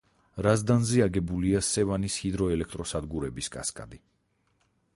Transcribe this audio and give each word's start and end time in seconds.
რაზდანზე 0.45 1.01
აგებულია 1.05 1.61
სევანის 1.67 2.15
ჰიდროელექტროსადგურების 2.23 3.51
კასკადი. 3.57 4.01